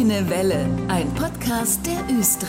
Grüne 0.00 0.30
Welle, 0.30 0.64
ein 0.88 1.12
Podcast 1.12 1.80
der 1.84 2.16
Östra. 2.18 2.46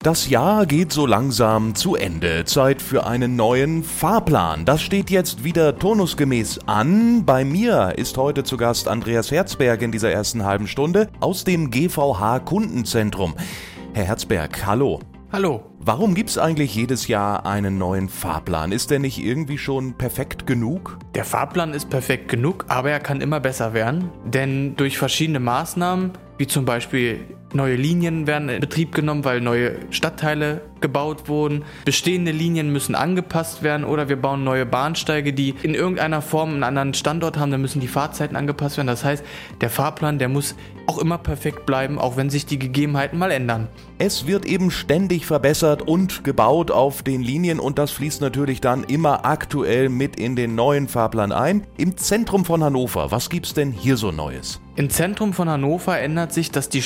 Das 0.00 0.28
Jahr 0.28 0.66
geht 0.66 0.92
so 0.92 1.06
langsam 1.06 1.76
zu 1.76 1.94
Ende. 1.94 2.44
Zeit 2.44 2.82
für 2.82 3.06
einen 3.06 3.36
neuen 3.36 3.84
Fahrplan. 3.84 4.64
Das 4.64 4.82
steht 4.82 5.10
jetzt 5.10 5.44
wieder 5.44 5.78
turnusgemäß 5.78 6.66
an. 6.66 7.24
Bei 7.24 7.44
mir 7.44 7.96
ist 7.96 8.16
heute 8.16 8.42
zu 8.42 8.56
Gast 8.56 8.88
Andreas 8.88 9.30
Herzberg 9.30 9.80
in 9.80 9.92
dieser 9.92 10.10
ersten 10.10 10.44
halben 10.44 10.66
Stunde 10.66 11.08
aus 11.20 11.44
dem 11.44 11.70
GVH 11.70 12.40
Kundenzentrum. 12.40 13.36
Herr 13.94 14.06
Herzberg, 14.06 14.66
hallo. 14.66 14.98
Hallo. 15.30 15.62
Warum 15.78 16.14
gibt's 16.14 16.38
eigentlich 16.38 16.74
jedes 16.74 17.06
Jahr 17.06 17.44
einen 17.44 17.76
neuen 17.76 18.08
Fahrplan? 18.08 18.72
Ist 18.72 18.90
der 18.90 18.98
nicht 18.98 19.22
irgendwie 19.22 19.58
schon 19.58 19.92
perfekt 19.92 20.46
genug? 20.46 20.98
Der 21.14 21.26
Fahrplan 21.26 21.74
ist 21.74 21.90
perfekt 21.90 22.28
genug, 22.28 22.64
aber 22.68 22.90
er 22.90 22.98
kann 22.98 23.20
immer 23.20 23.38
besser 23.38 23.74
werden, 23.74 24.10
denn 24.24 24.74
durch 24.76 24.96
verschiedene 24.96 25.38
Maßnahmen, 25.38 26.12
wie 26.38 26.46
zum 26.46 26.64
Beispiel 26.64 27.20
neue 27.52 27.76
Linien 27.76 28.26
werden 28.26 28.48
in 28.48 28.60
Betrieb 28.60 28.94
genommen, 28.94 29.24
weil 29.24 29.40
neue 29.40 29.76
Stadtteile 29.90 30.62
gebaut 30.80 31.28
wurden, 31.28 31.64
bestehende 31.84 32.30
Linien 32.30 32.72
müssen 32.72 32.94
angepasst 32.94 33.62
werden 33.62 33.84
oder 33.84 34.08
wir 34.08 34.16
bauen 34.16 34.44
neue 34.44 34.66
Bahnsteige, 34.66 35.32
die 35.32 35.54
in 35.62 35.74
irgendeiner 35.74 36.22
Form 36.22 36.50
einen 36.50 36.62
anderen 36.62 36.94
Standort 36.94 37.36
haben, 37.36 37.50
dann 37.50 37.60
müssen 37.60 37.80
die 37.80 37.88
Fahrzeiten 37.88 38.36
angepasst 38.36 38.76
werden. 38.76 38.86
Das 38.86 39.04
heißt, 39.04 39.24
der 39.60 39.70
Fahrplan, 39.70 40.18
der 40.18 40.28
muss 40.28 40.54
auch 40.86 40.98
immer 40.98 41.18
perfekt 41.18 41.66
bleiben, 41.66 41.98
auch 41.98 42.16
wenn 42.16 42.30
sich 42.30 42.46
die 42.46 42.58
Gegebenheiten 42.58 43.18
mal 43.18 43.30
ändern. 43.30 43.68
Es 43.98 44.26
wird 44.26 44.46
eben 44.46 44.70
ständig 44.70 45.26
verbessert 45.26 45.82
und 45.82 46.24
gebaut 46.24 46.70
auf 46.70 47.02
den 47.02 47.20
Linien 47.20 47.60
und 47.60 47.78
das 47.78 47.90
fließt 47.90 48.20
natürlich 48.20 48.60
dann 48.60 48.84
immer 48.84 49.26
aktuell 49.26 49.90
mit 49.90 50.18
in 50.18 50.34
den 50.34 50.54
neuen 50.54 50.88
Fahrplan 50.88 51.32
ein. 51.32 51.66
Im 51.76 51.96
Zentrum 51.96 52.44
von 52.44 52.64
Hannover, 52.64 53.10
was 53.10 53.28
gibt's 53.28 53.52
denn 53.52 53.72
hier 53.72 53.96
so 53.96 54.12
Neues? 54.12 54.60
Im 54.76 54.90
Zentrum 54.90 55.32
von 55.32 55.50
Hannover 55.50 55.98
ändert 55.98 56.32
sich, 56.32 56.52
dass 56.52 56.68
die 56.68 56.82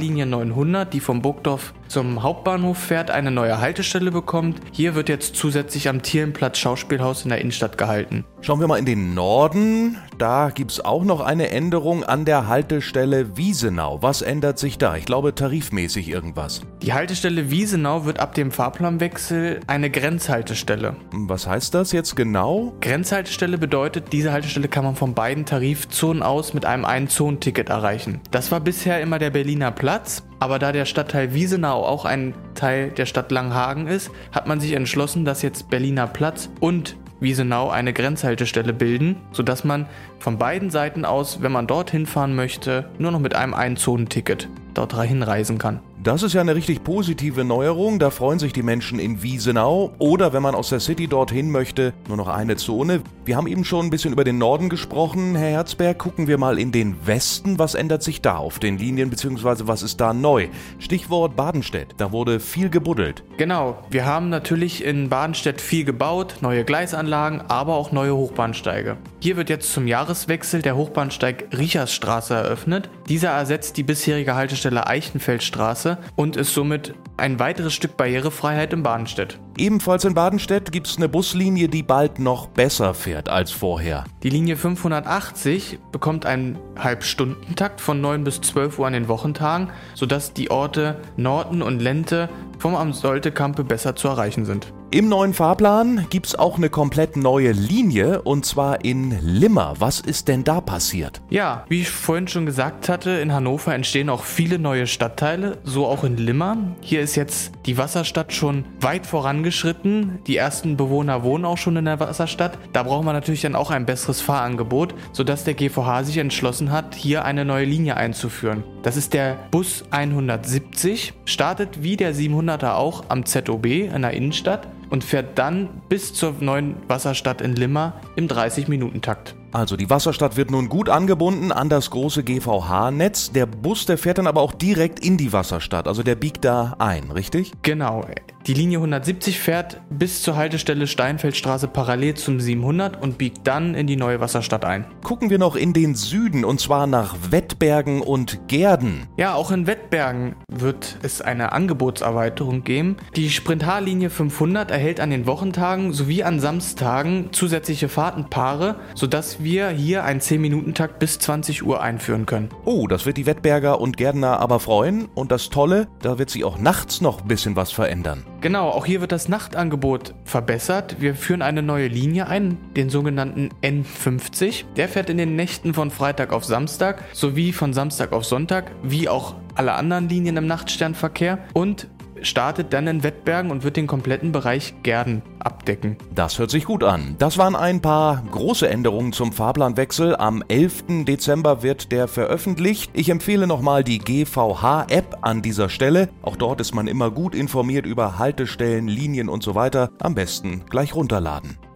Sprint-H-Linie 0.00 0.26
900, 0.26 0.92
die 0.92 1.00
vom 1.00 1.20
Burgdorf 1.20 1.74
zum 1.90 2.22
Hauptbahnhof 2.22 2.78
fährt, 2.78 3.10
eine 3.10 3.30
neue 3.30 3.60
Haltestelle 3.60 4.12
bekommt. 4.12 4.60
Hier 4.72 4.94
wird 4.94 5.08
jetzt 5.08 5.34
zusätzlich 5.34 5.88
am 5.88 6.02
Thielenplatz 6.02 6.58
Schauspielhaus 6.58 7.24
in 7.24 7.30
der 7.30 7.40
Innenstadt 7.40 7.76
gehalten. 7.76 8.24
Schauen 8.42 8.60
wir 8.60 8.68
mal 8.68 8.78
in 8.78 8.86
den 8.86 9.12
Norden. 9.12 9.98
Da 10.16 10.50
gibt 10.50 10.70
es 10.70 10.84
auch 10.84 11.04
noch 11.04 11.20
eine 11.20 11.50
Änderung 11.50 12.04
an 12.04 12.24
der 12.24 12.46
Haltestelle 12.46 13.36
Wiesenau. 13.36 14.02
Was 14.02 14.22
ändert 14.22 14.58
sich 14.58 14.78
da? 14.78 14.96
Ich 14.96 15.04
glaube 15.04 15.34
tarifmäßig 15.34 16.08
irgendwas. 16.08 16.62
Die 16.80 16.92
Haltestelle 16.92 17.50
Wiesenau 17.50 18.04
wird 18.04 18.20
ab 18.20 18.34
dem 18.34 18.52
Fahrplanwechsel 18.52 19.60
eine 19.66 19.90
Grenzhaltestelle. 19.90 20.96
Was 21.12 21.46
heißt 21.46 21.74
das 21.74 21.92
jetzt 21.92 22.14
genau? 22.14 22.72
Grenzhaltestelle 22.80 23.58
bedeutet, 23.58 24.12
diese 24.12 24.32
Haltestelle 24.32 24.68
kann 24.68 24.84
man 24.84 24.94
von 24.94 25.14
beiden 25.14 25.44
Tarifzonen 25.44 26.22
aus 26.22 26.54
mit 26.54 26.64
einem 26.64 26.84
Ein-Zonen-Ticket 26.84 27.68
erreichen. 27.68 28.20
Das 28.30 28.52
war 28.52 28.60
bisher 28.60 29.00
immer 29.00 29.18
der 29.18 29.30
Berliner 29.30 29.72
Platz. 29.72 30.22
Aber 30.40 30.58
da 30.58 30.72
der 30.72 30.86
Stadtteil 30.86 31.34
Wiesenau 31.34 31.84
auch 31.84 32.06
ein 32.06 32.34
Teil 32.54 32.90
der 32.90 33.04
Stadt 33.04 33.30
Langhagen 33.30 33.86
ist, 33.86 34.10
hat 34.32 34.46
man 34.46 34.58
sich 34.58 34.72
entschlossen, 34.72 35.26
dass 35.26 35.42
jetzt 35.42 35.68
Berliner 35.68 36.06
Platz 36.06 36.48
und 36.60 36.96
Wiesenau 37.20 37.68
eine 37.68 37.92
Grenzhaltestelle 37.92 38.72
bilden, 38.72 39.16
sodass 39.32 39.64
man 39.64 39.86
von 40.18 40.38
beiden 40.38 40.70
Seiten 40.70 41.04
aus, 41.04 41.42
wenn 41.42 41.52
man 41.52 41.66
dorthin 41.66 42.06
fahren 42.06 42.34
möchte, 42.34 42.88
nur 42.98 43.10
noch 43.10 43.20
mit 43.20 43.36
einem 43.36 43.52
Einzonenticket 43.52 44.48
dort 44.72 44.98
hinreisen 45.00 45.58
kann. 45.58 45.80
Das 46.02 46.22
ist 46.22 46.32
ja 46.32 46.40
eine 46.40 46.54
richtig 46.54 46.82
positive 46.82 47.44
Neuerung. 47.44 47.98
Da 47.98 48.08
freuen 48.08 48.38
sich 48.38 48.54
die 48.54 48.62
Menschen 48.62 48.98
in 48.98 49.22
Wiesenau. 49.22 49.92
Oder 49.98 50.32
wenn 50.32 50.42
man 50.42 50.54
aus 50.54 50.70
der 50.70 50.80
City 50.80 51.08
dorthin 51.08 51.50
möchte, 51.50 51.92
nur 52.08 52.16
noch 52.16 52.28
eine 52.28 52.56
Zone. 52.56 53.02
Wir 53.26 53.36
haben 53.36 53.46
eben 53.46 53.66
schon 53.66 53.84
ein 53.84 53.90
bisschen 53.90 54.14
über 54.14 54.24
den 54.24 54.38
Norden 54.38 54.70
gesprochen, 54.70 55.36
Herr 55.36 55.50
Herzberg. 55.50 55.98
Gucken 55.98 56.26
wir 56.26 56.38
mal 56.38 56.58
in 56.58 56.72
den 56.72 57.06
Westen. 57.06 57.58
Was 57.58 57.74
ändert 57.74 58.02
sich 58.02 58.22
da 58.22 58.38
auf 58.38 58.58
den 58.58 58.78
Linien, 58.78 59.10
beziehungsweise 59.10 59.68
was 59.68 59.82
ist 59.82 60.00
da 60.00 60.14
neu? 60.14 60.48
Stichwort 60.78 61.36
Badenstedt. 61.36 61.88
Da 61.98 62.12
wurde 62.12 62.40
viel 62.40 62.70
gebuddelt. 62.70 63.22
Genau. 63.36 63.76
Wir 63.90 64.06
haben 64.06 64.30
natürlich 64.30 64.82
in 64.82 65.10
Badenstedt 65.10 65.60
viel 65.60 65.84
gebaut, 65.84 66.36
neue 66.40 66.64
Gleisanlagen, 66.64 67.42
aber 67.48 67.74
auch 67.74 67.92
neue 67.92 68.16
Hochbahnsteige. 68.16 68.96
Hier 69.22 69.36
wird 69.36 69.50
jetzt 69.50 69.74
zum 69.74 69.86
Jahreswechsel 69.86 70.62
der 70.62 70.76
Hochbahnsteig 70.76 71.48
Richersstraße 71.52 72.32
eröffnet. 72.32 72.88
Dieser 73.10 73.28
ersetzt 73.28 73.76
die 73.76 73.82
bisherige 73.82 74.34
Haltestelle 74.34 74.86
Eichenfeldstraße 74.86 75.98
und 76.16 76.36
ist 76.36 76.54
somit 76.54 76.94
ein 77.18 77.38
weiteres 77.38 77.74
Stück 77.74 77.98
Barrierefreiheit 77.98 78.72
in 78.72 78.82
Badenstedt. 78.82 79.38
Ebenfalls 79.58 80.06
in 80.06 80.14
Badenstedt 80.14 80.72
gibt 80.72 80.86
es 80.86 80.96
eine 80.96 81.10
Buslinie, 81.10 81.68
die 81.68 81.82
bald 81.82 82.18
noch 82.18 82.46
besser 82.46 82.94
fährt 82.94 83.28
als 83.28 83.52
vorher. 83.52 84.04
Die 84.22 84.30
Linie 84.30 84.56
580 84.56 85.78
bekommt 85.92 86.24
einen 86.24 86.58
Halbstundentakt 86.78 87.82
von 87.82 88.00
9 88.00 88.24
bis 88.24 88.40
12 88.40 88.78
Uhr 88.78 88.86
an 88.86 88.94
den 88.94 89.08
Wochentagen, 89.08 89.68
sodass 89.92 90.32
die 90.32 90.50
Orte 90.50 90.98
Norten 91.18 91.60
und 91.60 91.80
Lente 91.80 92.30
vom 92.58 92.74
Am 92.74 92.94
Soltekampe 92.94 93.64
besser 93.64 93.94
zu 93.94 94.08
erreichen 94.08 94.46
sind. 94.46 94.72
Im 94.92 95.08
neuen 95.08 95.34
Fahrplan 95.34 96.08
gibt 96.10 96.26
es 96.26 96.34
auch 96.34 96.56
eine 96.56 96.68
komplett 96.68 97.16
neue 97.16 97.52
Linie 97.52 98.22
und 98.22 98.44
zwar 98.44 98.84
in 98.84 99.16
Limmer. 99.20 99.74
Was 99.78 100.00
ist 100.00 100.26
denn 100.26 100.42
da 100.42 100.60
passiert? 100.60 101.22
Ja, 101.30 101.64
wie 101.68 101.82
ich 101.82 101.90
vorhin 101.90 102.26
schon 102.26 102.44
gesagt 102.44 102.88
hatte, 102.88 103.10
in 103.10 103.32
Hannover 103.32 103.72
entstehen 103.72 104.08
auch 104.08 104.24
viele 104.24 104.58
neue 104.58 104.88
Stadtteile, 104.88 105.58
so 105.62 105.86
auch 105.86 106.02
in 106.02 106.16
Limmer. 106.16 106.56
Hier 106.80 107.02
ist 107.02 107.14
jetzt 107.14 107.52
die 107.66 107.78
Wasserstadt 107.78 108.32
schon 108.32 108.64
weit 108.80 109.06
vorangeschritten. 109.06 110.18
Die 110.26 110.36
ersten 110.36 110.76
Bewohner 110.76 111.22
wohnen 111.22 111.44
auch 111.44 111.58
schon 111.58 111.76
in 111.76 111.84
der 111.84 112.00
Wasserstadt. 112.00 112.58
Da 112.72 112.82
braucht 112.82 113.04
man 113.04 113.14
natürlich 113.14 113.42
dann 113.42 113.54
auch 113.54 113.70
ein 113.70 113.86
besseres 113.86 114.20
Fahrangebot, 114.20 114.96
sodass 115.12 115.44
der 115.44 115.54
GVH 115.54 116.02
sich 116.02 116.18
entschlossen 116.18 116.72
hat, 116.72 116.96
hier 116.96 117.24
eine 117.24 117.44
neue 117.44 117.64
Linie 117.64 117.96
einzuführen. 117.96 118.64
Das 118.82 118.96
ist 118.96 119.14
der 119.14 119.38
Bus 119.52 119.84
170, 119.92 121.12
startet 121.26 121.84
wie 121.84 121.96
der 121.96 122.12
700er 122.12 122.74
auch 122.74 123.04
am 123.08 123.24
ZOB 123.24 123.66
in 123.66 124.02
der 124.02 124.14
Innenstadt 124.14 124.66
und 124.90 125.04
fährt 125.04 125.38
dann 125.38 125.68
bis 125.88 126.12
zur 126.12 126.34
neuen 126.40 126.76
Wasserstadt 126.88 127.40
in 127.40 127.56
Limmer 127.56 128.00
im 128.16 128.28
30-Minuten-Takt. 128.28 129.34
Also 129.52 129.76
die 129.76 129.90
Wasserstadt 129.90 130.36
wird 130.36 130.50
nun 130.50 130.68
gut 130.68 130.88
angebunden 130.88 131.52
an 131.52 131.68
das 131.68 131.90
große 131.90 132.22
GVH-Netz. 132.22 133.32
Der 133.32 133.46
Bus, 133.46 133.86
der 133.86 133.98
fährt 133.98 134.18
dann 134.18 134.26
aber 134.26 134.40
auch 134.40 134.52
direkt 134.52 135.04
in 135.04 135.16
die 135.16 135.32
Wasserstadt, 135.32 135.88
also 135.88 136.02
der 136.02 136.14
biegt 136.14 136.44
da 136.44 136.76
ein, 136.78 137.10
richtig? 137.10 137.52
Genau. 137.62 138.04
Die 138.46 138.54
Linie 138.54 138.78
170 138.78 139.38
fährt 139.38 139.82
bis 139.90 140.22
zur 140.22 140.34
Haltestelle 140.34 140.86
Steinfeldstraße 140.86 141.68
parallel 141.68 142.14
zum 142.14 142.40
700 142.40 143.00
und 143.00 143.18
biegt 143.18 143.46
dann 143.46 143.74
in 143.74 143.86
die 143.86 143.96
neue 143.96 144.20
Wasserstadt 144.20 144.64
ein. 144.64 144.86
Gucken 145.02 145.28
wir 145.28 145.38
noch 145.38 145.56
in 145.56 145.74
den 145.74 145.94
Süden 145.94 146.46
und 146.46 146.58
zwar 146.58 146.86
nach 146.86 147.16
Wettbergen 147.30 148.00
und 148.00 148.48
Gerden. 148.48 149.08
Ja, 149.18 149.34
auch 149.34 149.50
in 149.50 149.66
Wettbergen 149.66 150.36
wird 150.50 150.96
es 151.02 151.20
eine 151.20 151.52
Angebotserweiterung 151.52 152.64
geben. 152.64 152.96
Die 153.14 153.28
Sprint 153.28 153.66
H-Linie 153.66 154.08
500 154.08 154.70
erhält 154.70 155.00
an 155.00 155.10
den 155.10 155.26
Wochentagen 155.26 155.92
sowie 155.92 156.22
an 156.22 156.40
Samstagen 156.40 157.28
zusätzliche 157.32 157.90
Fahrtenpaare, 157.90 158.76
sodass 158.94 159.39
wir 159.42 159.68
hier 159.70 160.04
einen 160.04 160.20
10-Minuten-Takt 160.20 160.98
bis 160.98 161.18
20 161.18 161.64
Uhr 161.64 161.82
einführen 161.82 162.26
können. 162.26 162.50
Oh, 162.64 162.86
das 162.86 163.06
wird 163.06 163.16
die 163.16 163.26
Wettberger 163.26 163.80
und 163.80 163.96
Gerdener 163.96 164.40
aber 164.40 164.60
freuen. 164.60 165.08
Und 165.14 165.32
das 165.32 165.50
Tolle, 165.50 165.88
da 166.02 166.18
wird 166.18 166.30
sich 166.30 166.44
auch 166.44 166.58
nachts 166.58 167.00
noch 167.00 167.22
ein 167.22 167.28
bisschen 167.28 167.56
was 167.56 167.72
verändern. 167.72 168.24
Genau, 168.40 168.68
auch 168.68 168.86
hier 168.86 169.00
wird 169.00 169.12
das 169.12 169.28
Nachtangebot 169.28 170.14
verbessert. 170.24 170.96
Wir 171.00 171.14
führen 171.14 171.42
eine 171.42 171.62
neue 171.62 171.88
Linie 171.88 172.26
ein, 172.26 172.58
den 172.76 172.90
sogenannten 172.90 173.50
N50. 173.62 174.64
Der 174.76 174.88
fährt 174.88 175.10
in 175.10 175.18
den 175.18 175.36
Nächten 175.36 175.74
von 175.74 175.90
Freitag 175.90 176.32
auf 176.32 176.44
Samstag 176.44 177.02
sowie 177.12 177.52
von 177.52 177.72
Samstag 177.72 178.12
auf 178.12 178.24
Sonntag, 178.24 178.70
wie 178.82 179.08
auch 179.08 179.34
alle 179.54 179.74
anderen 179.74 180.08
Linien 180.08 180.36
im 180.36 180.46
Nachtsternverkehr. 180.46 181.38
Und 181.52 181.88
startet 182.22 182.72
dann 182.72 182.86
in 182.86 183.02
Wettbergen 183.02 183.50
und 183.50 183.64
wird 183.64 183.76
den 183.76 183.86
kompletten 183.86 184.32
Bereich 184.32 184.74
Gerden 184.82 185.22
abdecken. 185.38 185.96
Das 186.14 186.38
hört 186.38 186.50
sich 186.50 186.64
gut 186.64 186.84
an. 186.84 187.16
Das 187.18 187.38
waren 187.38 187.56
ein 187.56 187.80
paar 187.80 188.22
große 188.30 188.68
Änderungen 188.68 189.12
zum 189.12 189.32
Fahrplanwechsel. 189.32 190.16
Am 190.16 190.42
11. 190.48 191.04
Dezember 191.06 191.62
wird 191.62 191.92
der 191.92 192.08
veröffentlicht. 192.08 192.90
Ich 192.94 193.08
empfehle 193.08 193.46
nochmal 193.46 193.84
die 193.84 193.98
GVH-App 193.98 195.18
an 195.22 195.42
dieser 195.42 195.68
Stelle. 195.68 196.08
Auch 196.22 196.36
dort 196.36 196.60
ist 196.60 196.74
man 196.74 196.86
immer 196.86 197.10
gut 197.10 197.34
informiert 197.34 197.86
über 197.86 198.18
Haltestellen, 198.18 198.88
Linien 198.88 199.28
und 199.28 199.42
so 199.42 199.54
weiter. 199.54 199.90
Am 200.00 200.14
besten 200.14 200.64
gleich 200.68 200.94
runterladen. 200.94 201.69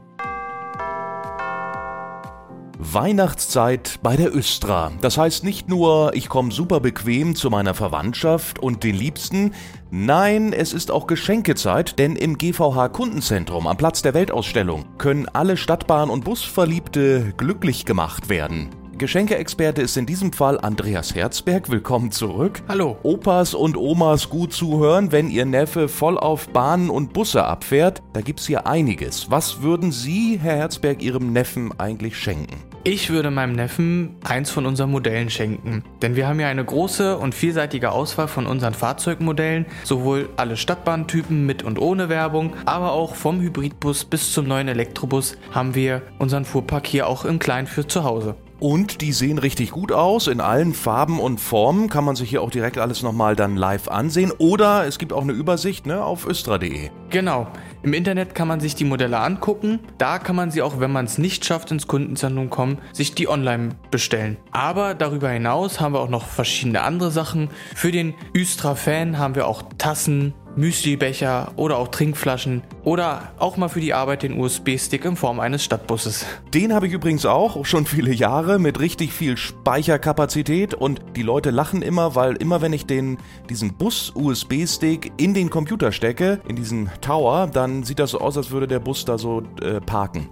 Weihnachtszeit 2.93 3.99
bei 4.03 4.15
der 4.15 4.37
Östra. 4.37 4.93
Das 5.01 5.17
heißt 5.17 5.43
nicht 5.43 5.69
nur, 5.69 6.13
ich 6.15 6.29
komme 6.29 6.53
super 6.53 6.81
bequem 6.81 7.35
zu 7.35 7.49
meiner 7.49 7.73
Verwandtschaft 7.73 8.59
und 8.59 8.85
den 8.85 8.95
Liebsten. 8.95 9.53
Nein, 9.91 10.53
es 10.53 10.73
ist 10.73 10.91
auch 10.91 11.07
Geschenkezeit, 11.07 11.99
denn 11.99 12.15
im 12.15 12.37
GVH 12.37 12.91
Kundenzentrum 12.91 13.67
am 13.67 13.79
Platz 13.79 14.03
der 14.03 14.13
Weltausstellung 14.13 14.85
können 14.99 15.27
alle 15.33 15.57
Stadtbahn- 15.57 16.11
und 16.11 16.25
Busverliebte 16.25 17.33
glücklich 17.37 17.87
gemacht 17.87 18.29
werden. 18.29 18.69
Geschenkeexperte 18.99 19.83
ist 19.83 19.97
in 19.97 20.07
diesem 20.07 20.33
Fall 20.33 20.61
Andreas 20.61 21.15
Herzberg. 21.15 21.71
Willkommen 21.71 22.13
zurück. 22.13 22.63
Hallo. 22.69 22.97
Opas 23.03 23.55
und 23.55 23.77
Omas 23.77 24.29
gut 24.29 24.53
zuhören, 24.53 25.11
wenn 25.11 25.31
ihr 25.31 25.47
Neffe 25.47 25.89
voll 25.89 26.17
auf 26.17 26.49
Bahnen 26.51 26.91
und 26.91 27.13
Busse 27.13 27.45
abfährt. 27.45 28.03
Da 28.13 28.21
gibt's 28.21 28.47
hier 28.47 28.67
einiges. 28.69 29.31
Was 29.31 29.63
würden 29.63 29.91
Sie, 29.91 30.39
Herr 30.41 30.57
Herzberg, 30.57 31.03
Ihrem 31.03 31.33
Neffen 31.33 31.73
eigentlich 31.81 32.17
schenken? 32.17 32.74
Ich 32.87 33.09
würde 33.09 33.31
meinem 33.31 33.55
Neffen 33.55 34.17
eins 34.25 34.51
von 34.51 34.67
unseren 34.67 34.91
Modellen 34.91 35.31
schenken, 35.31 35.83
denn 36.03 36.17
wir 36.17 36.29
haben 36.29 36.39
ja 36.39 36.49
eine 36.49 36.63
große 36.63 37.17
und 37.17 37.35
vielseitige 37.35 37.91
Auswahl 37.91 38.29
von 38.29 38.47
unseren 38.47 38.75
Fahrzeugmodellen, 38.75 39.65
sowohl 39.85 40.29
alle 40.37 40.59
Stadtbahntypen 40.59 41.47
mit 41.47 41.63
und 41.63 41.79
ohne 41.79 42.11
Werbung, 42.11 42.53
aber 42.67 42.93
auch 42.93 43.15
vom 43.15 43.41
Hybridbus 43.41 44.05
bis 44.05 44.35
zum 44.35 44.47
neuen 44.47 44.69
Elektrobus 44.69 45.39
haben 45.51 45.75
wir 45.75 46.03
unseren 46.19 46.45
Fuhrpark 46.45 46.87
hier 46.87 47.09
auch 47.09 47.25
im 47.25 47.39
Kleinen 47.39 47.67
für 47.67 47.87
zu 47.87 48.05
Hause. 48.05 48.37
Und 48.61 49.01
die 49.01 49.13
sehen 49.13 49.39
richtig 49.39 49.73
gut 49.73 49.93
aus, 49.93 50.27
in 50.27 50.41
allen 50.41 50.75
Farben 50.75 51.21
und 51.21 51.39
Formen. 51.41 51.89
Kann 51.91 52.05
man 52.05 52.17
sich 52.17 52.31
hier 52.31 52.43
auch 52.43 52.51
direkt 52.51 52.79
alles 52.79 53.03
nochmal 53.03 53.37
dann 53.37 53.57
live 53.57 53.89
ansehen. 53.89 54.33
Oder 54.39 54.87
es 54.87 54.99
gibt 54.99 55.13
auch 55.13 55.23
eine 55.23 55.33
Übersicht 55.33 55.87
ne, 55.87 56.03
auf 56.03 56.27
östra.de. 56.27 56.91
Genau. 57.11 57.47
Im 57.83 57.93
Internet 57.93 58.35
kann 58.35 58.49
man 58.49 58.61
sich 58.61 58.75
die 58.75 58.85
Modelle 58.85 59.19
angucken. 59.19 59.81
Da 59.99 60.19
kann 60.19 60.37
man 60.37 60.51
sie 60.51 60.63
auch, 60.63 60.81
wenn 60.81 60.93
man 60.93 61.05
es 61.05 61.19
nicht 61.19 61.45
schafft, 61.45 61.71
ins 61.71 61.87
Kundenzentrum 61.87 62.49
kommen, 62.49 62.79
sich 62.93 63.15
die 63.15 63.29
online 63.29 63.71
bestellen. 63.91 64.37
Aber 64.53 64.95
darüber 64.95 65.29
hinaus 65.29 65.81
haben 65.81 65.93
wir 65.93 66.01
auch 66.01 66.09
noch 66.09 66.27
verschiedene 66.27 66.83
andere 66.83 67.11
Sachen. 67.11 67.51
Für 67.75 67.93
den 67.93 68.15
Üstra-Fan 68.35 69.19
haben 69.19 69.35
wir 69.35 69.47
auch 69.47 69.63
Tassen, 69.77 70.33
Müslibecher 70.57 71.53
oder 71.57 71.79
auch 71.79 71.89
Trinkflaschen 71.89 72.63
oder 72.85 73.33
auch 73.39 73.57
mal 73.57 73.69
für 73.69 73.81
die 73.81 73.95
Arbeit 73.95 74.23
den 74.23 74.39
USB-Stick 74.39 75.05
in 75.05 75.17
Form 75.17 75.41
eines 75.41 75.65
Stadtbusses. 75.65 76.27
Den 76.53 76.75
habe 76.75 76.87
ich 76.87 76.93
übrigens 76.93 77.27
auch, 77.27 77.65
schon 77.65 77.87
viele 77.87 78.13
Jahre, 78.13 78.59
mit 78.59 78.81
richtig 78.81 79.13
viel 79.13 79.37
Speicherkapazität 79.37 80.75
und 80.75 81.01
die 81.17 81.23
Leute 81.23 81.51
lachen 81.51 81.83
immer, 81.83 82.15
weil 82.15 82.37
immer 82.37 82.63
wenn 82.63 82.73
ich 82.73 82.87
den, 82.87 83.19
diesen 83.49 83.75
Bus-USB-Stick 83.75 85.13
in 85.17 85.35
den 85.35 85.51
Computer 85.51 85.93
stecke, 85.93 86.41
in 86.49 86.57
diesen 86.57 86.91
Tower, 87.01 87.49
dann 87.53 87.83
sieht 87.83 87.99
das 87.99 88.11
so 88.11 88.21
aus, 88.21 88.37
als 88.37 88.51
würde 88.51 88.69
der 88.69 88.81
Bus 88.81 89.05
da 89.05 89.19
so 89.19 89.43
äh, 89.61 89.81
parken. 89.81 90.29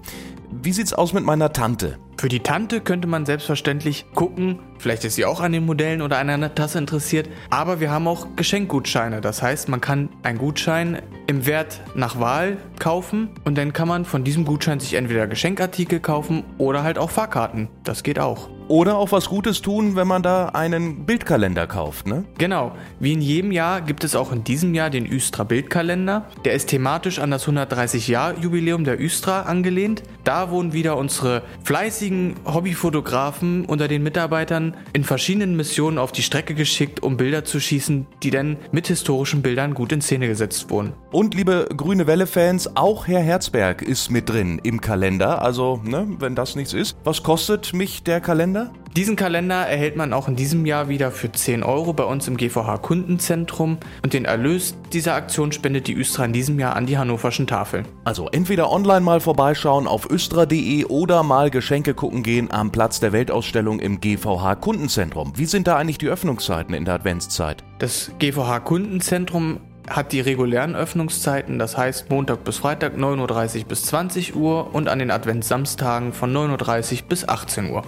Wie 0.61 0.73
sieht's 0.73 0.93
aus 0.93 1.15
mit 1.15 1.25
meiner 1.25 1.53
Tante? 1.53 1.99
Für 2.19 2.29
die 2.29 2.41
Tante 2.41 2.83
könnte 2.83 3.09
man 3.09 3.25
selbstverständlich 3.25 4.05
gucken, 4.15 4.59
vielleicht 4.79 5.05
ist 5.05 5.15
sie 5.15 5.25
auch 5.25 5.41
an 5.41 5.53
den 5.53 5.65
Modellen 5.65 6.03
oder 6.03 6.19
an 6.19 6.29
einer 6.29 6.55
Tasse 6.55 6.79
interessiert, 6.79 7.29
aber 7.49 7.81
wir 7.81 7.91
haben 7.91 8.07
auch 8.07 8.37
Geschenkgutscheine. 8.37 9.21
Das 9.23 9.43
heißt, 9.43 9.69
man 9.71 9.81
kann 9.81 10.11
einen 10.23 10.39
Gutschein 10.39 11.01
im 11.27 11.47
Wert 11.47 11.81
nach 11.95 12.21
Wahl 12.21 12.59
kaufen 12.79 13.31
und 13.45 13.57
dann 13.57 13.73
kann 13.73 13.89
man 13.89 14.05
von 14.05 14.25
diesem 14.25 14.45
Gutschein 14.45 14.79
sich 14.79 14.95
entweder 14.95 15.27
Geschenkartikel 15.27 16.01
kaufen 16.01 16.45
oder 16.59 16.83
halt 16.83 16.99
auch 16.99 17.11
Fahrkarten. 17.11 17.69
Das 17.83 18.03
geht 18.03 18.19
auch. 18.19 18.51
Oder 18.73 18.97
auch 18.97 19.13
was 19.13 19.29
Gutes 19.29 19.61
tun, 19.61 19.97
wenn 19.97 20.07
man 20.07 20.23
da 20.23 20.47
einen 20.47 21.05
Bildkalender 21.05 21.67
kauft, 21.67 22.07
ne? 22.07 22.25
Genau. 22.39 22.73
Wie 23.01 23.13
in 23.13 23.21
jedem 23.21 23.53
Jahr 23.53 23.83
gibt 23.83 24.03
es 24.03 24.17
auch 24.17 24.33
in 24.33 24.45
diesem 24.45 24.73
Jahr 24.73 24.89
den 24.89 25.05
Üstra 25.05 25.45
Bildkalender. 25.45 26.25
Der 26.47 26.55
ist 26.55 26.69
thematisch 26.69 27.19
an 27.19 27.31
das 27.31 27.47
130-Jahr-Jubiläum 27.47 28.85
der 28.85 28.99
Üstra 28.99 29.43
angelehnt. 29.43 30.03
Da 30.25 30.49
wurden 30.49 30.73
wieder 30.73 30.97
unsere 30.97 31.43
fleißigen 31.65 32.37
Hobbyfotografen 32.47 33.67
unter 33.67 33.89
den 33.89 34.03
Mitarbeitern 34.03 34.75
in 34.95 35.05
verschiedenen 35.05 35.55
Missionen 35.55 35.99
auf 35.99 36.11
die 36.11 36.23
Strecke 36.23 36.55
geschickt, 36.55 37.03
um 37.03 37.19
Bilder 37.19 37.45
zu 37.45 37.61
schießen, 37.61 38.07
die 38.23 38.31
dann 38.31 38.57
mit 38.71 38.87
historischen 38.87 39.43
Bildern 39.43 39.75
gut 39.75 39.93
in 39.93 40.01
Szene 40.01 40.29
gesetzt 40.29 40.71
wurden. 40.71 40.95
Und 41.11 41.35
liebe 41.35 41.69
Grüne 41.77 42.07
Welle-Fans, 42.07 42.75
auch 42.75 43.07
Herr 43.07 43.21
Herzberg 43.21 43.83
ist 43.83 44.11
mit 44.11 44.31
drin 44.31 44.59
im 44.63 44.81
Kalender. 44.81 45.43
Also, 45.43 45.79
ne, 45.85 46.07
wenn 46.21 46.35
das 46.35 46.57
nichts 46.57 46.73
ist. 46.73 46.97
Was 47.05 47.23
kostet 47.23 47.75
mich 47.75 48.03
der 48.03 48.23
Kalender? 48.23 48.62
Diesen 48.97 49.17
Kalender 49.17 49.67
erhält 49.67 49.97
man 49.97 50.13
auch 50.13 50.29
in 50.29 50.37
diesem 50.37 50.67
Jahr 50.67 50.89
wieder 50.91 51.11
für 51.11 51.33
10 51.33 51.63
Euro 51.63 51.95
bei 51.95 52.05
uns 52.05 52.29
im 52.29 52.37
GVH 52.37 52.79
Kundenzentrum 52.79 53.79
und 54.03 54.13
den 54.13 54.27
Erlös 54.27 54.75
dieser 54.93 55.15
Aktion 55.15 55.51
spendet 55.51 55.87
die 55.87 55.95
Östra 55.95 56.27
in 56.27 56.35
diesem 56.35 56.61
Jahr 56.61 56.77
an 56.77 56.85
die 56.85 56.99
hannoverschen 56.99 57.47
Tafeln. 57.47 57.87
Also 58.05 58.29
entweder 58.29 58.71
online 58.71 59.01
mal 59.01 59.21
vorbeischauen 59.21 59.87
auf 59.87 60.11
östra.de 60.11 60.85
oder 60.85 61.23
mal 61.23 61.49
Geschenke 61.49 61.95
gucken 61.95 62.23
gehen 62.23 62.51
am 62.53 62.71
Platz 62.71 63.01
der 63.01 63.13
Weltausstellung 63.13 63.81
im 63.81 64.01
GVH 64.01 64.57
Kundenzentrum. 64.57 65.33
Wie 65.37 65.47
sind 65.47 65.67
da 65.67 65.77
eigentlich 65.77 65.99
die 65.99 66.09
Öffnungszeiten 66.09 66.75
in 66.75 66.85
der 66.85 66.95
Adventszeit? 66.95 67.65
Das 67.79 68.11
GVH 68.19 68.61
Kundenzentrum 68.61 69.61
hat 69.89 70.13
die 70.13 70.21
regulären 70.21 70.77
Öffnungszeiten, 70.77 71.59
das 71.59 71.77
heißt 71.77 72.11
Montag 72.11 72.45
bis 72.45 72.59
Freitag 72.59 72.95
9.30 72.95 73.61
Uhr 73.61 73.65
bis 73.69 73.85
20 73.87 74.37
Uhr 74.37 74.75
und 74.75 74.89
an 74.89 74.99
den 74.99 75.11
Adventssamstagen 75.11 76.13
von 76.13 76.33
9.30 76.33 77.03
Uhr 77.03 77.09
bis 77.09 77.29
18 77.29 77.71
Uhr. 77.71 77.83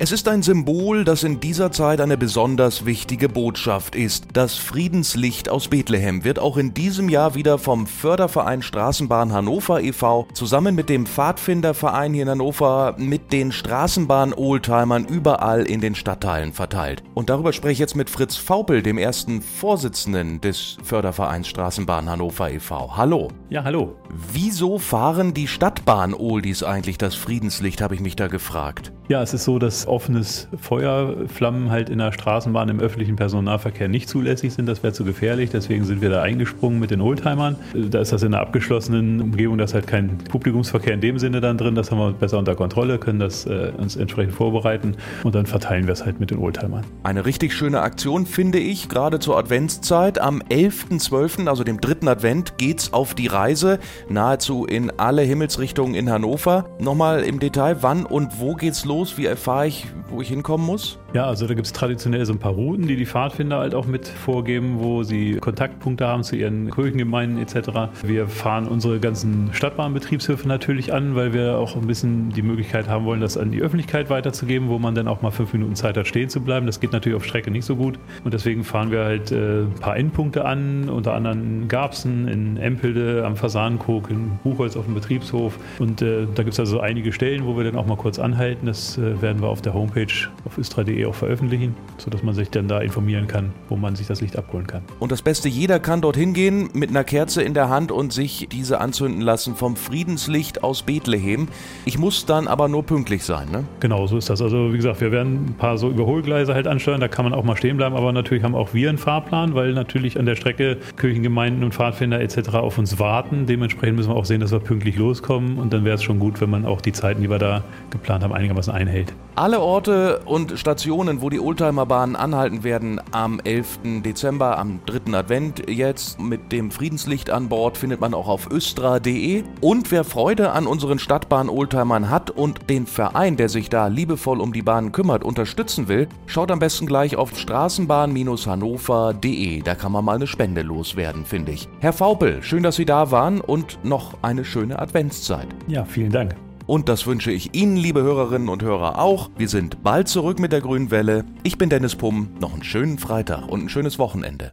Es 0.00 0.12
ist 0.12 0.28
ein 0.28 0.44
Symbol, 0.44 1.02
das 1.02 1.24
in 1.24 1.40
dieser 1.40 1.72
Zeit 1.72 2.00
eine 2.00 2.16
besonders 2.16 2.86
wichtige 2.86 3.28
Botschaft 3.28 3.96
ist. 3.96 4.28
Das 4.32 4.54
Friedenslicht 4.54 5.48
aus 5.48 5.66
Bethlehem 5.66 6.22
wird 6.22 6.38
auch 6.38 6.56
in 6.56 6.72
diesem 6.72 7.08
Jahr 7.08 7.34
wieder 7.34 7.58
vom 7.58 7.88
Förderverein 7.88 8.62
Straßenbahn 8.62 9.32
Hannover 9.32 9.82
e.V. 9.82 10.28
zusammen 10.34 10.76
mit 10.76 10.88
dem 10.88 11.04
Pfadfinderverein 11.04 12.14
hier 12.14 12.22
in 12.22 12.30
Hannover 12.30 12.94
mit 12.96 13.32
den 13.32 13.50
Straßenbahn-Oldtimern 13.50 15.04
überall 15.04 15.68
in 15.68 15.80
den 15.80 15.96
Stadtteilen 15.96 16.52
verteilt. 16.52 17.02
Und 17.14 17.28
darüber 17.28 17.52
spreche 17.52 17.72
ich 17.72 17.78
jetzt 17.80 17.96
mit 17.96 18.08
Fritz 18.08 18.36
Faupel, 18.36 18.84
dem 18.84 18.98
ersten 18.98 19.42
Vorsitzenden 19.42 20.40
des 20.40 20.76
Fördervereins 20.84 21.48
Straßenbahn 21.48 22.08
Hannover 22.08 22.52
e.V. 22.52 22.96
Hallo. 22.96 23.32
Ja, 23.50 23.64
hallo. 23.64 23.96
Wieso 24.32 24.78
fahren 24.78 25.34
die 25.34 25.48
Stadtbahn-Oldies 25.48 26.62
eigentlich 26.62 26.98
das 26.98 27.16
Friedenslicht, 27.16 27.82
habe 27.82 27.96
ich 27.96 28.00
mich 28.00 28.14
da 28.14 28.28
gefragt. 28.28 28.92
Ja, 29.08 29.22
es 29.22 29.32
ist 29.32 29.44
so, 29.44 29.58
dass 29.58 29.87
offenes 29.90 30.48
Feuerflammen 30.60 31.70
halt 31.70 31.90
in 31.90 31.98
der 31.98 32.12
Straßenbahn 32.12 32.68
im 32.68 32.80
öffentlichen 32.80 33.16
Personennahverkehr 33.16 33.88
nicht 33.88 34.08
zulässig 34.08 34.52
sind. 34.54 34.66
Das 34.66 34.82
wäre 34.82 34.92
zu 34.92 35.04
gefährlich. 35.04 35.50
Deswegen 35.50 35.84
sind 35.84 36.00
wir 36.00 36.10
da 36.10 36.22
eingesprungen 36.22 36.78
mit 36.78 36.90
den 36.90 37.00
Oldtimern. 37.00 37.56
Da 37.74 38.00
ist 38.00 38.12
das 38.12 38.22
in 38.22 38.34
einer 38.34 38.42
abgeschlossenen 38.42 39.20
Umgebung, 39.20 39.58
da 39.58 39.64
ist 39.64 39.74
halt 39.74 39.86
kein 39.86 40.18
Publikumsverkehr 40.18 40.94
in 40.94 41.00
dem 41.00 41.18
Sinne 41.18 41.40
dann 41.40 41.58
drin. 41.58 41.74
Das 41.74 41.90
haben 41.90 41.98
wir 41.98 42.12
besser 42.12 42.38
unter 42.38 42.54
Kontrolle, 42.54 42.98
können 42.98 43.18
das 43.18 43.46
äh, 43.46 43.72
uns 43.76 43.96
entsprechend 43.96 44.34
vorbereiten 44.34 44.96
und 45.24 45.34
dann 45.34 45.46
verteilen 45.46 45.86
wir 45.86 45.92
es 45.92 46.04
halt 46.04 46.20
mit 46.20 46.30
den 46.30 46.38
Oldtimern. 46.38 46.84
Eine 47.02 47.26
richtig 47.26 47.52
schöne 47.54 47.80
Aktion 47.80 48.26
finde 48.26 48.58
ich, 48.58 48.88
gerade 48.88 49.18
zur 49.18 49.38
Adventszeit. 49.38 50.20
Am 50.20 50.40
11.12., 50.42 51.48
also 51.48 51.64
dem 51.64 51.80
dritten 51.80 52.08
Advent, 52.08 52.58
geht's 52.58 52.92
auf 52.92 53.14
die 53.14 53.26
Reise 53.26 53.78
nahezu 54.08 54.64
in 54.64 54.90
alle 54.98 55.22
Himmelsrichtungen 55.22 55.94
in 55.94 56.10
Hannover. 56.10 56.66
Nochmal 56.78 57.22
im 57.22 57.40
Detail, 57.40 57.78
wann 57.82 58.06
und 58.06 58.40
wo 58.40 58.54
geht's 58.54 58.84
los? 58.84 59.18
Wie 59.18 59.26
erfahre 59.26 59.66
ich, 59.66 59.77
wo 60.08 60.22
ich 60.22 60.28
hinkommen 60.28 60.66
muss? 60.66 60.98
Ja, 61.14 61.24
also 61.24 61.46
da 61.46 61.54
gibt 61.54 61.66
es 61.66 61.72
traditionell 61.72 62.26
so 62.26 62.34
ein 62.34 62.38
paar 62.38 62.52
Routen, 62.52 62.86
die 62.86 62.94
die 62.94 63.06
Pfadfinder 63.06 63.60
halt 63.60 63.74
auch 63.74 63.86
mit 63.86 64.06
vorgeben, 64.06 64.76
wo 64.78 65.04
sie 65.04 65.36
Kontaktpunkte 65.36 66.06
haben 66.06 66.22
zu 66.22 66.36
ihren 66.36 66.70
Kirchengemeinden 66.70 67.40
etc. 67.40 67.70
Wir 68.02 68.28
fahren 68.28 68.68
unsere 68.68 69.00
ganzen 69.00 69.48
Stadtbahnbetriebshöfe 69.54 70.46
natürlich 70.46 70.92
an, 70.92 71.14
weil 71.14 71.32
wir 71.32 71.56
auch 71.56 71.76
ein 71.76 71.86
bisschen 71.86 72.28
die 72.34 72.42
Möglichkeit 72.42 72.88
haben 72.88 73.06
wollen, 73.06 73.22
das 73.22 73.38
an 73.38 73.50
die 73.50 73.62
Öffentlichkeit 73.62 74.10
weiterzugeben, 74.10 74.68
wo 74.68 74.78
man 74.78 74.94
dann 74.94 75.08
auch 75.08 75.22
mal 75.22 75.30
fünf 75.30 75.54
Minuten 75.54 75.76
Zeit 75.76 75.96
hat, 75.96 76.06
stehen 76.06 76.28
zu 76.28 76.42
bleiben. 76.42 76.66
Das 76.66 76.78
geht 76.78 76.92
natürlich 76.92 77.16
auf 77.16 77.24
Strecke 77.24 77.50
nicht 77.50 77.64
so 77.64 77.76
gut. 77.76 77.98
Und 78.22 78.34
deswegen 78.34 78.62
fahren 78.62 78.90
wir 78.90 79.04
halt 79.04 79.32
äh, 79.32 79.62
ein 79.62 79.74
paar 79.80 79.96
Endpunkte 79.96 80.44
an, 80.44 80.90
unter 80.90 81.14
anderem 81.14 81.62
in 81.62 81.68
Garbsen, 81.68 82.28
in 82.28 82.58
Empelde, 82.58 83.24
am 83.24 83.34
Fasanenkog, 83.34 84.10
in 84.10 84.32
Buchholz 84.44 84.76
auf 84.76 84.84
dem 84.84 84.92
Betriebshof. 84.92 85.58
Und 85.78 86.02
äh, 86.02 86.26
da 86.34 86.42
gibt 86.42 86.52
es 86.52 86.60
also 86.60 86.80
einige 86.80 87.12
Stellen, 87.12 87.46
wo 87.46 87.56
wir 87.56 87.64
dann 87.64 87.76
auch 87.76 87.86
mal 87.86 87.96
kurz 87.96 88.18
anhalten. 88.18 88.66
Das 88.66 88.98
äh, 88.98 89.22
werden 89.22 89.40
wir 89.40 89.48
auf 89.48 89.62
der 89.62 89.72
Homepage 89.72 90.28
auf 90.44 90.58
istra.de 90.58 90.97
auch 91.06 91.14
veröffentlichen, 91.14 91.74
sodass 91.96 92.22
man 92.22 92.34
sich 92.34 92.50
dann 92.50 92.68
da 92.68 92.80
informieren 92.80 93.26
kann, 93.26 93.52
wo 93.68 93.76
man 93.76 93.96
sich 93.96 94.06
das 94.06 94.20
Licht 94.20 94.36
abholen 94.36 94.66
kann. 94.66 94.82
Und 94.98 95.12
das 95.12 95.22
Beste, 95.22 95.48
jeder 95.48 95.80
kann 95.80 96.00
dorthin 96.00 96.32
gehen 96.32 96.70
mit 96.72 96.90
einer 96.90 97.04
Kerze 97.04 97.42
in 97.42 97.54
der 97.54 97.68
Hand 97.68 97.92
und 97.92 98.12
sich 98.12 98.48
diese 98.50 98.80
anzünden 98.80 99.20
lassen 99.20 99.54
vom 99.54 99.76
Friedenslicht 99.76 100.62
aus 100.62 100.82
Bethlehem. 100.82 101.48
Ich 101.84 101.98
muss 101.98 102.26
dann 102.26 102.48
aber 102.48 102.68
nur 102.68 102.82
pünktlich 102.84 103.24
sein, 103.24 103.50
ne? 103.50 103.64
Genau, 103.80 104.06
so 104.06 104.16
ist 104.16 104.30
das. 104.30 104.42
Also 104.42 104.72
wie 104.72 104.76
gesagt, 104.76 105.00
wir 105.00 105.12
werden 105.12 105.46
ein 105.48 105.54
paar 105.58 105.78
so 105.78 105.90
Überholgleise 105.90 106.54
halt 106.54 106.66
ansteuern, 106.66 107.00
da 107.00 107.08
kann 107.08 107.24
man 107.24 107.34
auch 107.34 107.44
mal 107.44 107.56
stehen 107.56 107.76
bleiben, 107.76 107.96
aber 107.96 108.12
natürlich 108.12 108.44
haben 108.44 108.54
auch 108.54 108.74
wir 108.74 108.88
einen 108.88 108.98
Fahrplan, 108.98 109.54
weil 109.54 109.72
natürlich 109.72 110.18
an 110.18 110.26
der 110.26 110.36
Strecke 110.36 110.78
Kirchengemeinden 110.96 111.64
und 111.64 111.74
Pfadfinder 111.74 112.20
etc. 112.20 112.50
auf 112.54 112.78
uns 112.78 112.98
warten. 112.98 113.46
Dementsprechend 113.46 113.96
müssen 113.96 114.10
wir 114.10 114.16
auch 114.16 114.24
sehen, 114.24 114.40
dass 114.40 114.52
wir 114.52 114.60
pünktlich 114.60 114.96
loskommen 114.96 115.58
und 115.58 115.72
dann 115.72 115.84
wäre 115.84 115.96
es 115.96 116.02
schon 116.02 116.18
gut, 116.18 116.40
wenn 116.40 116.50
man 116.50 116.64
auch 116.64 116.80
die 116.80 116.92
Zeiten, 116.92 117.22
die 117.22 117.30
wir 117.30 117.38
da 117.38 117.62
geplant 117.90 118.24
haben, 118.24 118.32
einigermaßen 118.32 118.72
einhält. 118.72 119.12
Alle 119.34 119.60
Orte 119.60 120.20
und 120.24 120.58
Stationen, 120.58 120.87
wo 120.90 121.30
die 121.30 121.40
Oldtimerbahnen 121.40 122.16
anhalten 122.16 122.64
werden 122.64 123.00
am 123.12 123.40
11. 123.40 124.02
Dezember, 124.04 124.58
am 124.58 124.80
3. 124.86 125.14
Advent 125.14 125.68
jetzt 125.68 126.20
mit 126.20 126.52
dem 126.52 126.70
Friedenslicht 126.70 127.30
an 127.30 127.48
Bord, 127.48 127.76
findet 127.76 128.00
man 128.00 128.14
auch 128.14 128.28
auf 128.28 128.50
östra.de. 128.50 129.44
Und 129.60 129.90
wer 129.90 130.04
Freude 130.04 130.52
an 130.52 130.66
unseren 130.66 130.98
Stadtbahn-Oldtimern 130.98 132.10
hat 132.10 132.30
und 132.30 132.70
den 132.70 132.86
Verein, 132.86 133.36
der 133.36 133.48
sich 133.48 133.68
da 133.68 133.88
liebevoll 133.88 134.40
um 134.40 134.52
die 134.52 134.62
Bahnen 134.62 134.92
kümmert, 134.92 135.24
unterstützen 135.24 135.88
will, 135.88 136.08
schaut 136.26 136.50
am 136.50 136.58
besten 136.58 136.86
gleich 136.86 137.16
auf 137.16 137.38
straßenbahn-hannover.de. 137.38 139.62
Da 139.62 139.74
kann 139.74 139.92
man 139.92 140.04
mal 140.04 140.16
eine 140.16 140.26
Spende 140.26 140.62
loswerden, 140.62 141.24
finde 141.24 141.52
ich. 141.52 141.68
Herr 141.80 141.92
Faupel, 141.92 142.42
schön, 142.42 142.62
dass 142.62 142.76
Sie 142.76 142.86
da 142.86 143.10
waren 143.10 143.40
und 143.40 143.78
noch 143.84 144.14
eine 144.22 144.44
schöne 144.44 144.78
Adventszeit. 144.78 145.48
Ja, 145.66 145.84
vielen 145.84 146.12
Dank. 146.12 146.47
Und 146.68 146.88
das 146.90 147.06
wünsche 147.06 147.32
ich 147.32 147.54
Ihnen, 147.54 147.78
liebe 147.78 148.02
Hörerinnen 148.02 148.50
und 148.50 148.62
Hörer, 148.62 148.98
auch. 148.98 149.30
Wir 149.38 149.48
sind 149.48 149.82
bald 149.82 150.06
zurück 150.06 150.38
mit 150.38 150.52
der 150.52 150.60
Grünen 150.60 150.90
Welle. 150.90 151.24
Ich 151.42 151.56
bin 151.56 151.70
Dennis 151.70 151.96
Pumm. 151.96 152.28
Noch 152.40 152.52
einen 152.52 152.62
schönen 152.62 152.98
Freitag 152.98 153.48
und 153.48 153.64
ein 153.64 153.68
schönes 153.70 153.98
Wochenende. 153.98 154.52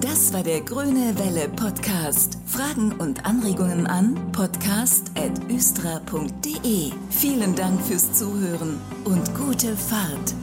Das 0.00 0.32
war 0.32 0.42
der 0.42 0.62
Grüne 0.62 1.16
Welle 1.16 1.48
Podcast. 1.50 2.38
Fragen 2.46 2.90
und 2.98 3.24
Anregungen 3.24 3.86
an 3.86 4.16
podcast.üstra.de. 4.32 6.90
Vielen 7.10 7.54
Dank 7.54 7.80
fürs 7.82 8.12
Zuhören 8.14 8.80
und 9.04 9.32
gute 9.36 9.76
Fahrt. 9.76 10.34